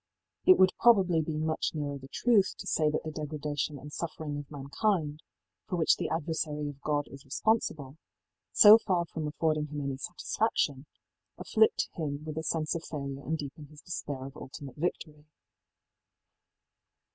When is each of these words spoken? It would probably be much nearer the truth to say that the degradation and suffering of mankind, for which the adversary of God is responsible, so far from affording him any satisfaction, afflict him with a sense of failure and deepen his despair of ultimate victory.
It 0.47 0.57
would 0.57 0.71
probably 0.79 1.21
be 1.21 1.37
much 1.37 1.75
nearer 1.75 1.99
the 1.99 2.07
truth 2.07 2.55
to 2.57 2.65
say 2.65 2.89
that 2.89 3.03
the 3.03 3.11
degradation 3.11 3.77
and 3.77 3.93
suffering 3.93 4.35
of 4.35 4.49
mankind, 4.49 5.21
for 5.67 5.75
which 5.75 5.95
the 5.97 6.09
adversary 6.09 6.69
of 6.69 6.81
God 6.81 7.05
is 7.11 7.23
responsible, 7.23 7.97
so 8.51 8.79
far 8.79 9.05
from 9.05 9.27
affording 9.27 9.67
him 9.67 9.79
any 9.79 9.97
satisfaction, 9.97 10.87
afflict 11.37 11.87
him 11.93 12.23
with 12.25 12.39
a 12.39 12.43
sense 12.43 12.73
of 12.73 12.83
failure 12.83 13.21
and 13.23 13.37
deepen 13.37 13.67
his 13.67 13.81
despair 13.83 14.25
of 14.25 14.35
ultimate 14.37 14.77
victory. 14.77 15.23